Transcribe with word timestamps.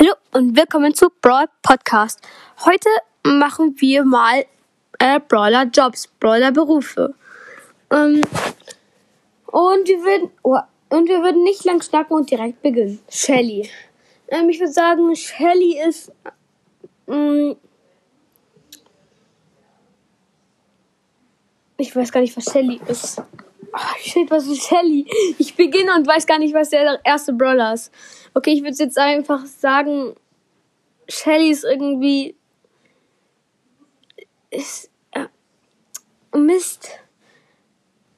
Hallo 0.00 0.12
und 0.32 0.56
willkommen 0.56 0.94
zu 0.94 1.08
Brawl 1.22 1.46
Podcast. 1.60 2.20
Heute 2.64 2.88
machen 3.24 3.74
wir 3.78 4.04
mal 4.04 4.44
äh, 5.00 5.18
Brawler 5.18 5.64
Jobs, 5.64 6.06
Brawler 6.06 6.52
Berufe. 6.52 7.16
Ähm, 7.90 8.20
und 9.46 9.88
wir 9.88 9.98
würden 10.04 10.30
oh, 10.44 10.56
und 10.90 11.08
wir 11.08 11.20
würden 11.20 11.42
nicht 11.42 11.64
lang 11.64 11.82
schnacken 11.82 12.16
und 12.16 12.30
direkt 12.30 12.62
beginnen. 12.62 13.00
Shelly. 13.08 13.68
Ähm, 14.28 14.48
ich 14.48 14.60
würde 14.60 14.72
sagen, 14.72 15.16
Shelly 15.16 15.80
ist 15.84 16.12
ähm, 17.08 17.56
ich 21.76 21.96
weiß 21.96 22.12
gar 22.12 22.20
nicht, 22.20 22.36
was 22.36 22.44
Shelly 22.44 22.80
ist. 22.86 23.20
Oh, 23.80 23.96
shit, 24.00 24.28
was 24.30 24.48
ist 24.48 24.66
Shelly? 24.66 25.06
Ich 25.38 25.54
beginne 25.54 25.94
und 25.94 26.06
weiß 26.06 26.26
gar 26.26 26.38
nicht, 26.38 26.52
was 26.52 26.70
der 26.70 26.98
erste 27.04 27.32
Brawler 27.32 27.74
ist. 27.74 27.92
Okay, 28.34 28.50
ich 28.50 28.62
würde 28.62 28.76
jetzt 28.76 28.98
einfach 28.98 29.46
sagen, 29.46 30.16
Shelly 31.08 31.50
ist 31.50 31.64
irgendwie. 31.64 32.34
Ist. 34.50 34.90
Äh, 35.12 35.26
Mist. 36.36 36.88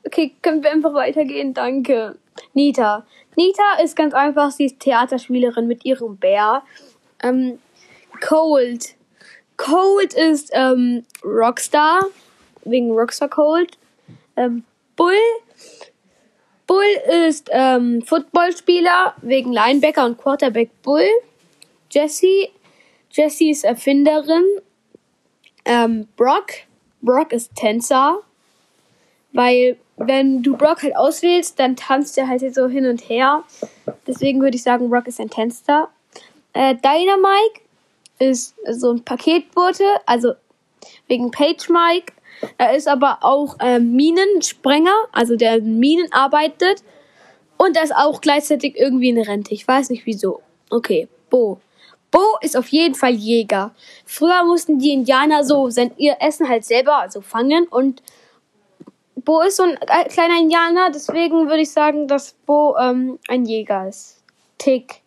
Okay, 0.07 0.35
können 0.41 0.63
wir 0.63 0.71
einfach 0.71 0.95
weitergehen? 0.95 1.53
Danke. 1.53 2.17
Nita. 2.55 3.07
Nita 3.37 3.83
ist 3.83 3.97
ganz 3.97 4.15
einfach, 4.15 4.51
sie 4.51 4.65
ist 4.65 4.81
Theaterspielerin 4.81 5.67
mit 5.67 5.85
ihrem 5.85 6.17
Bär. 6.17 6.63
Ähm, 7.23 7.59
Cold. 8.21 8.95
Cold 9.59 10.15
ist 10.15 10.51
ähm, 10.55 11.05
Rockstar, 11.23 12.07
wegen 12.65 12.91
Rockstar 12.93 13.29
Cold. 13.29 13.77
Ähm, 14.37 14.65
Bull. 14.97 15.13
Bull 16.67 17.27
ist 17.27 17.49
ähm, 17.51 18.03
Footballspieler 18.03 19.15
wegen 19.23 19.53
Linebacker 19.53 20.07
und 20.07 20.19
Quarterback 20.19 20.71
Bull. 20.83 21.09
Jessie. 21.91 22.49
Jessie 23.11 23.51
ist 23.51 23.65
Erfinderin. 23.65 24.45
Ähm, 25.65 26.07
Brock. 26.17 26.47
Brock 27.03 27.33
ist 27.33 27.57
Tänzer. 27.57 28.21
Weil, 29.33 29.79
wenn 29.97 30.43
du 30.43 30.57
Brock 30.57 30.83
halt 30.85 30.97
auswählst, 30.97 31.59
dann 31.59 31.75
tanzt 31.75 32.17
er 32.17 32.29
halt 32.29 32.55
so 32.55 32.69
hin 32.69 32.87
und 32.87 33.09
her. 33.09 33.43
Deswegen 34.07 34.41
würde 34.41 34.57
ich 34.57 34.63
sagen, 34.63 34.91
Brock 34.91 35.09
ist 35.09 35.21
ein 35.21 35.31
Tänzer. 35.31 35.89
Äh, 36.53 36.77
Dynamike 36.77 37.63
ist 38.21 38.55
so 38.71 38.93
ein 38.93 39.05
Paketbote, 39.05 39.85
also 40.07 40.35
wegen 41.09 41.31
Page 41.31 41.69
Mike. 41.69 42.13
Er 42.59 42.75
ist 42.77 42.89
aber 42.89 43.19
auch 43.23 43.57
ähm, 43.61 43.93
Minensprenger, 43.93 44.95
also 45.13 45.37
der 45.37 45.57
in 45.57 45.79
Minen 45.79 46.13
arbeitet. 46.13 46.83
Und 47.57 47.77
er 47.77 47.85
ist 47.85 47.95
auch 47.95 48.21
gleichzeitig 48.21 48.77
irgendwie 48.77 49.11
in 49.11 49.21
Rente. 49.21 49.53
Ich 49.53 49.67
weiß 49.67 49.91
nicht 49.91 50.07
wieso. 50.07 50.41
Okay, 50.71 51.09
Bo. 51.29 51.61
Bo 52.11 52.21
ist 52.41 52.57
auf 52.57 52.69
jeden 52.69 52.95
Fall 52.95 53.13
Jäger. 53.13 53.73
Früher 54.05 54.45
mussten 54.45 54.79
die 54.79 54.93
Indianer 54.93 55.45
so 55.45 55.71
sein, 55.71 55.93
ihr 55.97 56.17
Essen 56.21 56.49
halt 56.49 56.65
selber 56.65 56.97
also 56.97 57.21
fangen 57.21 57.69
und 57.69 58.03
Bo 59.25 59.43
ist 59.43 59.57
so 59.57 59.65
ein 59.65 59.79
kleiner 60.09 60.39
Indianer, 60.41 60.91
deswegen 60.91 61.49
würde 61.49 61.61
ich 61.61 61.71
sagen, 61.71 62.09
dass 62.09 62.33
Bo 62.47 62.77
ähm, 62.79 63.19
ein 63.29 63.45
Jäger 63.45 63.89
ist. 63.89 64.23
Tick. 64.59 65.03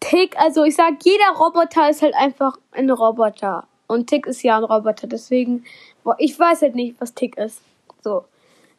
Tick, 0.00 0.38
also 0.38 0.64
ich 0.64 0.76
sag, 0.76 0.94
jeder 1.02 1.30
Roboter 1.36 1.90
ist 1.90 2.02
halt 2.02 2.14
einfach 2.14 2.58
ein 2.72 2.90
Roboter. 2.90 3.66
Und 3.90 4.06
Tick 4.06 4.26
ist 4.26 4.42
ja 4.42 4.56
ein 4.56 4.64
Roboter, 4.64 5.06
deswegen, 5.06 5.64
boah, 6.04 6.14
ich 6.18 6.38
weiß 6.38 6.62
halt 6.62 6.76
nicht, 6.76 7.00
was 7.00 7.12
Tick 7.12 7.36
ist. 7.36 7.60
So. 8.02 8.24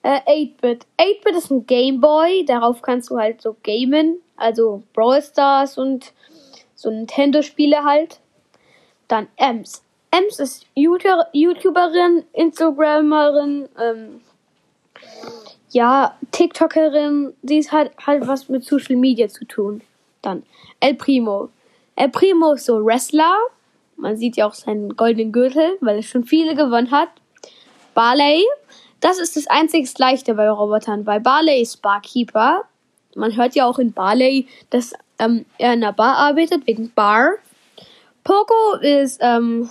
Äh, 0.03 0.22
8-Bit. 0.22 0.86
8-Bit 0.98 1.36
ist 1.36 1.52
ein 1.52 1.66
Gameboy, 1.68 2.45
darauf 2.45 2.81
kannst 2.81 3.09
du 3.09 3.18
halt 3.18 3.42
so 3.42 3.56
gamen, 3.62 4.22
also 4.38 4.84
Brawl 4.94 5.22
Stars 5.22 5.78
und 5.78 6.14
so 6.76 6.90
Nintendo-Spiele 6.90 7.84
halt. 7.84 8.20
Dann 9.08 9.28
Ems. 9.36 9.84
Ems 10.12 10.40
ist 10.40 10.66
YouTuberin, 10.76 12.23
Instagramerin, 12.34 13.70
ähm, 13.80 14.22
ja, 15.69 16.18
TikTokerin. 16.31 17.34
Sie 17.44 17.57
ist 17.57 17.72
halt, 17.72 17.91
halt 18.06 18.28
was 18.28 18.50
mit 18.50 18.63
Social 18.63 18.96
Media 18.96 19.28
zu 19.28 19.46
tun. 19.46 19.81
Dann 20.22 20.44
El 20.80 20.96
Primo. 20.96 21.50
El 21.96 22.09
Primo 22.09 22.53
ist 22.53 22.66
so 22.66 22.84
Wrestler, 22.84 23.36
man 24.01 24.17
sieht 24.17 24.35
ja 24.35 24.47
auch 24.47 24.53
seinen 24.53 24.95
goldenen 24.97 25.31
Gürtel, 25.31 25.78
weil 25.79 25.97
er 25.97 26.03
schon 26.03 26.23
viele 26.23 26.56
gewonnen 26.56 26.91
hat. 26.91 27.09
Barley. 27.94 28.44
Das 29.00 29.19
ist 29.19 29.35
das 29.35 29.47
einzig 29.47 29.97
Leichte 29.97 30.34
bei 30.35 30.50
Robotern, 30.50 31.06
weil 31.06 31.19
Barley 31.19 31.62
ist 31.62 31.81
Barkeeper. 31.81 32.66
Man 33.16 33.35
hört 33.35 33.56
ja 33.56 33.66
auch 33.66 33.79
in 33.79 33.94
Barley, 33.94 34.47
dass 34.69 34.94
ähm, 35.19 35.45
er 35.57 35.73
in 35.73 35.84
einer 35.84 35.94
Bar 35.94 36.17
arbeitet, 36.17 36.67
wegen 36.67 36.91
Bar. 36.94 37.34
Poco 38.23 38.75
ist 38.81 39.19
ähm, 39.22 39.69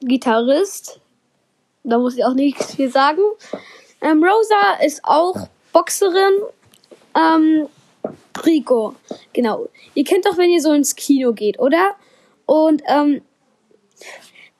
Gitarrist. 0.00 1.00
Da 1.84 1.98
muss 1.98 2.16
ich 2.16 2.24
auch 2.24 2.34
nichts 2.34 2.74
viel 2.74 2.90
sagen. 2.90 3.22
Ähm, 4.02 4.22
Rosa 4.22 4.84
ist 4.84 5.04
auch 5.04 5.48
Boxerin. 5.72 6.34
Ähm, 7.14 7.68
Rico, 8.44 8.94
genau. 9.32 9.68
Ihr 9.94 10.04
kennt 10.04 10.26
doch, 10.26 10.36
wenn 10.36 10.50
ihr 10.50 10.60
so 10.60 10.72
ins 10.72 10.94
Kino 10.94 11.32
geht, 11.32 11.58
oder? 11.58 11.94
Und 12.44 12.82
ähm, 12.86 13.22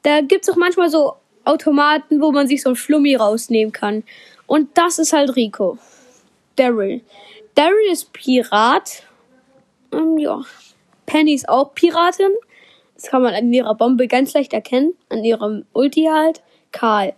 da 0.07 0.21
gibt's 0.21 0.49
auch 0.49 0.57
manchmal 0.57 0.89
so 0.89 1.15
Automaten, 1.45 2.21
wo 2.21 2.31
man 2.31 2.47
sich 2.47 2.63
so 2.63 2.71
ein 2.71 2.77
Schlummi 2.77 3.17
rausnehmen 3.17 3.73
kann. 3.73 4.05
Und 4.47 4.79
das 4.79 5.01
ist 5.01 5.13
halt 5.13 5.35
Rico. 5.35 5.79
Daryl. 6.55 7.01
Daryl 7.57 7.91
ist 7.91 8.13
Pirat. 8.13 9.03
Ähm, 9.93 10.17
ja. 10.19 10.43
Penny 11.07 11.35
ist 11.35 11.49
auch 11.49 11.75
Piratin. 11.75 12.33
Das 12.95 13.07
kann 13.07 13.21
man 13.21 13.35
an 13.35 13.53
ihrer 13.53 13.75
Bombe 13.75 14.07
ganz 14.07 14.33
leicht 14.33 14.53
erkennen. 14.53 14.95
An 15.09 15.25
ihrem 15.25 15.67
Ulti 15.73 16.05
halt. 16.05 16.41
Karl. 16.71 17.13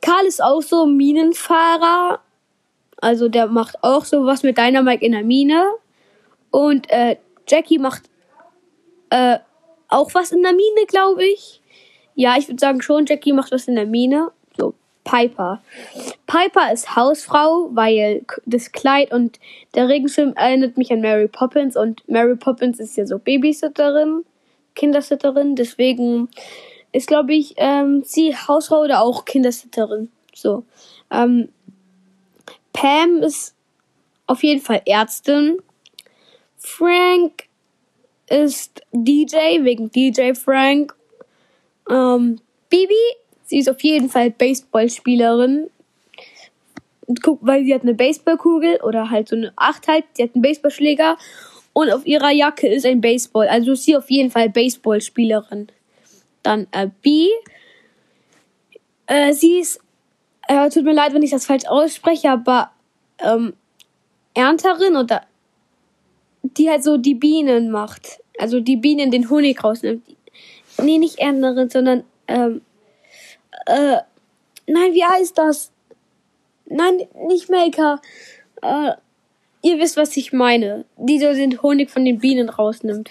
Karl 0.00 0.24
ist 0.26 0.40
auch 0.40 0.62
so 0.62 0.86
Minenfahrer. 0.86 2.20
Also 2.98 3.28
der 3.28 3.48
macht 3.48 3.82
auch 3.82 4.04
sowas 4.04 4.44
mit 4.44 4.56
Dynamite 4.56 5.04
in 5.04 5.12
der 5.12 5.24
Mine. 5.24 5.64
Und 6.52 6.88
äh, 6.90 7.16
Jackie 7.48 7.80
macht 7.80 8.04
äh, 9.10 9.38
auch 9.88 10.14
was 10.14 10.30
in 10.30 10.44
der 10.44 10.52
Mine, 10.52 10.86
glaube 10.86 11.24
ich. 11.24 11.59
Ja, 12.20 12.36
ich 12.36 12.48
würde 12.48 12.60
sagen 12.60 12.82
schon, 12.82 13.06
Jackie 13.06 13.32
macht 13.32 13.50
was 13.50 13.66
in 13.66 13.76
der 13.76 13.86
Mine. 13.86 14.30
So, 14.58 14.74
Piper. 15.04 15.62
Piper 16.26 16.70
ist 16.70 16.94
Hausfrau, 16.94 17.70
weil 17.72 18.26
das 18.44 18.72
Kleid 18.72 19.10
und 19.10 19.40
der 19.74 19.88
Regenschirm 19.88 20.34
erinnert 20.34 20.76
mich 20.76 20.92
an 20.92 21.00
Mary 21.00 21.28
Poppins 21.28 21.78
und 21.78 22.06
Mary 22.10 22.36
Poppins 22.36 22.78
ist 22.78 22.94
ja 22.98 23.06
so 23.06 23.18
Babysitterin, 23.18 24.26
Kindersitterin, 24.74 25.56
deswegen 25.56 26.28
ist, 26.92 27.06
glaube 27.06 27.32
ich, 27.32 27.54
ähm, 27.56 28.02
sie 28.04 28.36
Hausfrau 28.36 28.82
oder 28.82 29.00
auch 29.00 29.24
Kindersitterin. 29.24 30.12
So. 30.34 30.64
Ähm, 31.10 31.48
Pam 32.74 33.22
ist 33.22 33.54
auf 34.26 34.42
jeden 34.42 34.60
Fall 34.60 34.82
Ärztin. 34.84 35.56
Frank 36.58 37.44
ist 38.28 38.82
DJ, 38.92 39.64
wegen 39.64 39.90
DJ 39.90 40.34
Frank. 40.34 40.94
Ähm, 41.90 42.40
Bibi, 42.68 42.94
sie 43.44 43.58
ist 43.58 43.68
auf 43.68 43.82
jeden 43.82 44.08
Fall 44.08 44.30
Baseballspielerin. 44.30 45.68
Weil 47.40 47.64
sie 47.64 47.74
hat 47.74 47.82
eine 47.82 47.94
Baseballkugel 47.94 48.80
oder 48.82 49.10
halt 49.10 49.28
so 49.28 49.36
eine 49.36 49.52
Acht 49.56 49.88
halt. 49.88 50.04
Sie 50.14 50.22
hat 50.22 50.34
einen 50.34 50.42
Baseballschläger 50.42 51.16
und 51.72 51.90
auf 51.90 52.06
ihrer 52.06 52.30
Jacke 52.30 52.68
ist 52.68 52.86
ein 52.86 53.00
Baseball. 53.00 53.48
Also 53.48 53.72
ist 53.72 53.84
sie 53.84 53.96
auf 53.96 54.10
jeden 54.10 54.30
Fall 54.30 54.48
Baseballspielerin. 54.48 55.68
Dann 56.42 56.68
äh, 56.70 56.88
B. 57.02 57.26
Äh, 59.06 59.32
sie 59.32 59.58
ist, 59.58 59.80
äh, 60.46 60.70
tut 60.70 60.84
mir 60.84 60.94
leid, 60.94 61.12
wenn 61.12 61.22
ich 61.22 61.32
das 61.32 61.46
falsch 61.46 61.66
ausspreche, 61.66 62.30
aber 62.30 62.70
ähm, 63.18 63.54
Ernterin 64.34 64.96
oder 64.96 65.22
die 66.42 66.70
halt 66.70 66.84
so 66.84 66.96
die 66.96 67.14
Bienen 67.14 67.70
macht. 67.70 68.20
Also 68.38 68.60
die 68.60 68.76
Bienen 68.76 69.10
den 69.10 69.28
Honig 69.28 69.62
rausnimmt. 69.62 70.02
Nee, 70.82 70.98
nicht 70.98 71.18
Ernterin, 71.18 71.70
sondern 71.70 72.04
ähm, 72.28 72.62
äh, 73.66 73.98
nein, 74.66 74.92
wie 74.92 75.04
heißt 75.04 75.36
das? 75.36 75.70
Nein, 76.66 77.08
nicht 77.26 77.50
Maker. 77.50 78.00
Äh, 78.62 78.92
ihr 79.62 79.78
wisst, 79.78 79.96
was 79.96 80.16
ich 80.16 80.32
meine. 80.32 80.84
Die 80.96 81.18
so 81.18 81.32
den 81.32 81.60
Honig 81.62 81.90
von 81.90 82.04
den 82.04 82.18
Bienen 82.18 82.48
rausnimmt. 82.48 83.10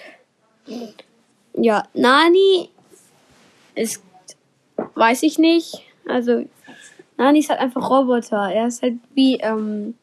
Ja, 1.54 1.84
Nani 1.94 2.70
ist, 3.74 4.02
weiß 4.94 5.22
ich 5.22 5.38
nicht. 5.38 5.82
Also, 6.08 6.44
Nani 7.16 7.40
ist 7.40 7.50
halt 7.50 7.60
einfach 7.60 7.90
Roboter. 7.90 8.50
Er 8.52 8.66
ist 8.66 8.82
halt 8.82 8.94
wie, 9.14 9.36
ähm, 9.36 9.94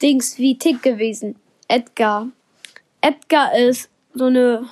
Dings, 0.00 0.38
wie 0.38 0.58
Tick 0.58 0.82
gewesen. 0.82 1.36
Edgar. 1.68 2.28
Edgar 3.00 3.56
ist 3.56 3.88
so 4.14 4.26
eine, 4.26 4.68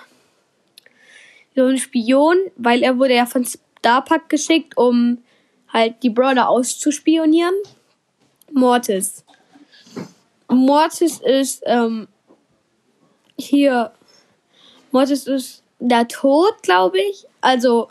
so 1.55 1.67
ein 1.67 1.79
Spion, 1.79 2.37
weil 2.57 2.83
er 2.83 2.99
wurde 2.99 3.15
ja 3.15 3.27
von 3.27 3.45
Starpack 3.45 4.29
geschickt, 4.29 4.77
um 4.77 5.19
halt 5.73 6.03
die 6.03 6.11
Brother 6.11 6.49
auszuspionieren. 6.49 7.55
Mortis. 8.53 9.25
Mortis 10.49 11.21
ist, 11.21 11.63
ähm, 11.67 12.09
hier 13.39 13.93
Mortis 14.91 15.27
ist 15.27 15.63
der 15.79 16.07
Tod, 16.07 16.63
glaube 16.63 17.01
ich. 17.01 17.27
Also, 17.41 17.89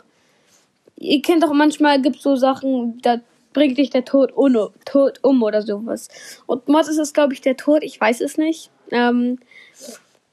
ihr 0.96 1.20
kennt 1.20 1.42
doch 1.42 1.52
manchmal, 1.52 2.00
gibt 2.00 2.22
so 2.22 2.36
Sachen, 2.36 3.00
da 3.02 3.20
bringt 3.52 3.76
dich 3.76 3.90
der 3.90 4.04
Tod, 4.04 4.32
uno, 4.32 4.70
Tod 4.84 5.18
um 5.22 5.42
oder 5.42 5.62
sowas. 5.62 6.08
Und 6.46 6.68
Mortis 6.68 6.96
ist, 6.96 7.12
glaube 7.12 7.34
ich, 7.34 7.40
der 7.40 7.56
Tod, 7.56 7.82
ich 7.82 8.00
weiß 8.00 8.20
es 8.20 8.38
nicht. 8.38 8.70
Ähm, 8.90 9.38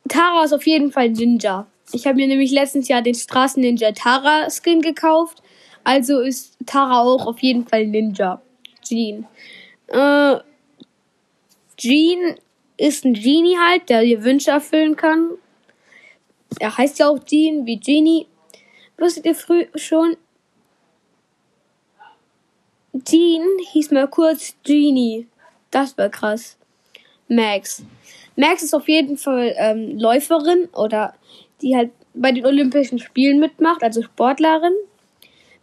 Tara 0.08 0.44
ist 0.44 0.54
auf 0.54 0.66
jeden 0.66 0.92
Fall 0.92 1.10
Ninja. 1.10 1.68
Ich 1.92 2.06
habe 2.06 2.18
mir 2.18 2.28
nämlich 2.28 2.52
letztens 2.52 2.88
ja 2.88 3.02
den 3.02 3.16
Straßen-Ninja 3.16 3.92
Tara-Skin 3.94 4.82
gekauft. 4.82 5.42
Also 5.84 6.20
ist 6.20 6.58
Tara 6.66 7.02
auch 7.02 7.26
auf 7.26 7.40
jeden 7.40 7.66
Fall 7.68 7.88
Ninja. 7.88 8.42
Jean. 8.84 9.26
Äh, 9.88 10.38
Jean 11.78 12.36
ist 12.78 13.06
ein 13.06 13.14
Genie 13.14 13.58
halt, 13.58 13.90
der 13.90 14.04
dir 14.04 14.24
Wünsche 14.24 14.52
erfüllen 14.52 14.96
kann. 14.96 15.32
Er 16.60 16.78
heißt 16.78 17.00
ja 17.00 17.10
auch 17.10 17.20
Jean, 17.24 17.66
wie 17.66 17.78
Genie. 17.78 18.28
Wusstet 18.98 19.26
ihr 19.26 19.36
früh 19.36 19.66
schon? 19.76 20.18
Jean 23.06 23.44
hieß 23.72 23.92
mal 23.92 24.08
kurz 24.08 24.56
Genie. 24.64 25.28
Das 25.72 25.98
war 25.98 26.10
krass. 26.10 26.58
Max. 27.28 27.84
Max 28.36 28.64
ist 28.64 28.74
auf 28.74 28.88
jeden 28.88 29.18
Fall 29.18 29.54
ähm, 29.58 29.98
Läuferin 29.98 30.70
oder 30.74 31.14
die 31.62 31.76
halt 31.76 31.92
bei 32.14 32.32
den 32.32 32.46
Olympischen 32.46 33.00
Spielen 33.00 33.40
mitmacht, 33.40 33.84
also 33.84 34.02
Sportlerin. 34.02 34.74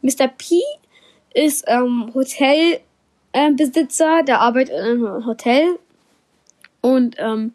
Mr. 0.03 0.29
P 0.29 0.61
ist 1.35 1.65
ähm, 1.67 2.13
Hotelbesitzer, 2.15 4.21
äh, 4.21 4.25
der 4.25 4.41
arbeitet 4.41 4.75
in 4.75 4.85
einem 4.85 5.27
Hotel. 5.27 5.79
Und 6.81 7.17
ähm, 7.19 7.53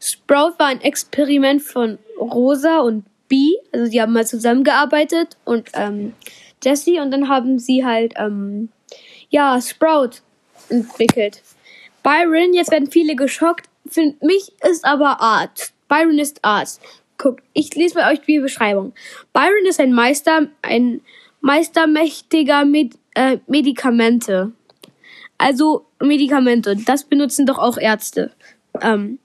Sprout 0.00 0.54
war 0.58 0.66
ein 0.66 0.80
Experiment 0.80 1.62
von 1.62 1.98
Rosa 2.18 2.80
und 2.80 3.04
B. 3.28 3.52
Also 3.72 3.90
die 3.90 4.00
haben 4.00 4.12
mal 4.12 4.26
zusammengearbeitet 4.26 5.36
und 5.44 5.70
ähm, 5.74 6.14
Jessie 6.62 7.00
und 7.00 7.10
dann 7.10 7.28
haben 7.28 7.58
sie 7.58 7.84
halt 7.84 8.14
ähm, 8.16 8.68
ja 9.30 9.60
Sprout 9.60 10.20
entwickelt. 10.68 11.42
Byron, 12.02 12.54
jetzt 12.54 12.70
werden 12.70 12.90
viele 12.90 13.16
geschockt. 13.16 13.68
Für 13.88 14.14
mich 14.20 14.52
ist 14.68 14.84
aber 14.84 15.20
Arzt. 15.20 15.72
Byron 15.88 16.18
ist 16.18 16.44
Arzt. 16.44 16.80
Guckt, 17.18 17.42
ich 17.52 17.74
lese 17.74 17.94
bei 17.94 18.12
euch 18.12 18.20
die 18.20 18.40
Beschreibung. 18.40 18.92
Byron 19.32 19.66
ist 19.68 19.80
ein 19.80 19.92
Meister, 19.92 20.48
ein 20.62 21.00
meistermächtiger 21.40 22.64
Med 22.64 22.94
äh, 23.14 23.38
Medikamente. 23.46 24.52
Also 25.38 25.86
Medikamente, 26.00 26.76
das 26.76 27.04
benutzen 27.04 27.46
doch 27.46 27.58
auch 27.58 27.78
Ärzte. 27.78 28.32
Ähm, 28.82 29.18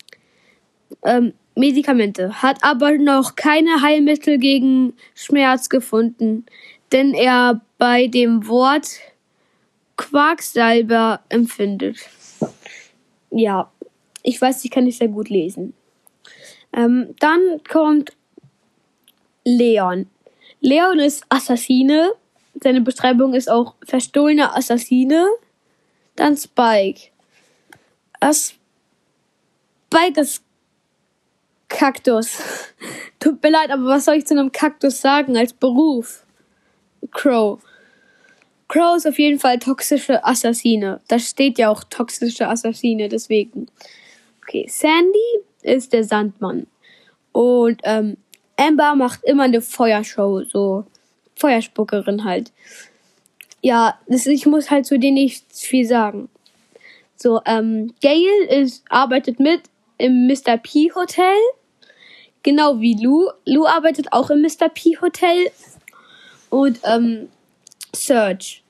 ähm, 1.03 1.33
Medikamente, 1.55 2.41
hat 2.41 2.63
aber 2.63 2.97
noch 2.97 3.35
keine 3.35 3.81
Heilmittel 3.81 4.37
gegen 4.37 4.93
Schmerz 5.13 5.69
gefunden, 5.69 6.45
denn 6.91 7.13
er 7.13 7.61
bei 7.77 8.07
dem 8.07 8.47
Wort 8.47 8.87
Quacksalber 9.97 11.21
empfindet. 11.29 11.97
Ja, 13.29 13.71
ich 14.23 14.41
weiß, 14.41 14.63
ich 14.63 14.71
kann 14.71 14.85
nicht 14.85 14.97
sehr 14.97 15.07
gut 15.07 15.29
lesen. 15.29 15.73
Ähm, 16.73 17.15
dann 17.19 17.61
kommt 17.69 18.13
Leon. 19.43 20.07
Leon 20.59 20.99
ist 20.99 21.25
Assassine. 21.29 22.13
Seine 22.61 22.81
Beschreibung 22.81 23.33
ist 23.33 23.49
auch 23.49 23.75
verstohlener 23.85 24.55
Assassine. 24.55 25.27
Dann 26.15 26.37
Spike. 26.37 27.09
Das 28.19 28.53
Spike 29.87 30.21
ist 30.21 30.43
Kaktus. 31.67 32.37
Tut 33.19 33.41
mir 33.41 33.49
leid, 33.49 33.71
aber 33.71 33.85
was 33.85 34.05
soll 34.05 34.15
ich 34.15 34.27
zu 34.27 34.37
einem 34.37 34.51
Kaktus 34.51 35.01
sagen 35.01 35.37
als 35.37 35.53
Beruf? 35.53 36.25
Crow. 37.11 37.59
Crow 38.67 38.95
ist 38.95 39.07
auf 39.07 39.19
jeden 39.19 39.39
Fall 39.39 39.59
toxische 39.59 40.23
Assassine. 40.23 41.01
Da 41.07 41.19
steht 41.19 41.57
ja 41.57 41.69
auch 41.69 41.83
toxische 41.83 42.47
Assassine, 42.47 43.09
deswegen. 43.09 43.67
Okay, 44.43 44.65
Sandy 44.69 45.41
ist 45.63 45.93
der 45.93 46.03
Sandmann. 46.03 46.67
Und 47.31 47.81
ähm, 47.83 48.17
Amber 48.57 48.95
macht 48.95 49.23
immer 49.23 49.43
eine 49.43 49.61
Feuershow, 49.61 50.43
so 50.43 50.85
Feuerspuckerin 51.35 52.23
halt. 52.23 52.51
Ja, 53.61 53.99
das, 54.07 54.25
ich 54.25 54.45
muss 54.45 54.71
halt 54.71 54.85
zu 54.85 54.99
denen 54.99 55.15
nicht 55.15 55.45
viel 55.53 55.85
sagen. 55.85 56.29
So, 57.15 57.41
ähm, 57.45 57.93
Gail 58.01 58.45
ist, 58.49 58.83
arbeitet 58.89 59.39
mit 59.39 59.61
im 59.97 60.27
Mr. 60.27 60.57
P 60.57 60.91
Hotel. 60.93 61.37
Genau 62.43 62.79
wie 62.79 62.95
Lou. 62.95 63.29
Lou 63.45 63.65
arbeitet 63.65 64.11
auch 64.11 64.31
im 64.31 64.41
Mr. 64.41 64.69
P 64.69 64.97
Hotel. 64.99 65.51
Und, 66.49 66.79
ähm, 66.83 67.29
Serge. 67.93 68.61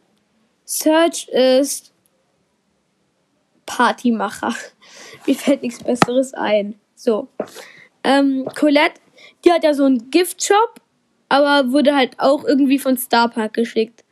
Serge 0.65 1.27
ist 1.31 1.90
Partymacher. 3.71 4.53
Mir 5.25 5.35
fällt 5.35 5.63
nichts 5.63 5.81
Besseres 5.81 6.33
ein. 6.33 6.75
So. 6.93 7.29
Ähm, 8.03 8.45
Colette, 8.53 8.99
die 9.45 9.51
hat 9.51 9.63
ja 9.63 9.73
so 9.73 9.85
einen 9.85 10.11
Giftshop, 10.11 10.81
aber 11.29 11.71
wurde 11.71 11.95
halt 11.95 12.19
auch 12.19 12.43
irgendwie 12.43 12.79
von 12.79 12.97
Starpark 12.97 13.53
geschickt. 13.53 14.03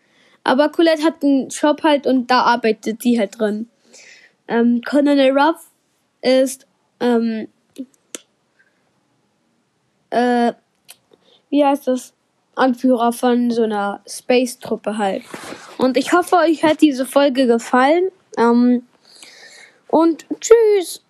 Aber 0.45 0.69
Colette 0.69 1.03
hat 1.03 1.21
einen 1.23 1.51
Shop 1.51 1.83
halt 1.83 2.07
und 2.07 2.31
da 2.31 2.44
arbeitet 2.44 3.01
sie 3.01 3.19
halt 3.19 3.38
drin. 3.38 3.67
Ähm, 4.47 4.81
Colonel 4.81 5.38
Ruff 5.38 5.67
ist, 6.21 6.65
ähm, 7.01 7.50
äh, 10.09 10.53
wie 11.50 11.65
heißt 11.65 11.88
das? 11.88 12.13
Anführer 12.55 13.12
von 13.12 13.51
so 13.51 13.63
einer 13.63 14.01
Space-Truppe 14.07 14.97
halt. 14.97 15.23
Und 15.77 15.97
ich 15.97 16.13
hoffe, 16.13 16.38
euch 16.38 16.63
hat 16.63 16.81
diese 16.81 17.05
Folge 17.05 17.45
gefallen. 17.45 18.09
Ähm, 18.38 18.83
und 19.89 20.25
tschüss! 20.39 21.01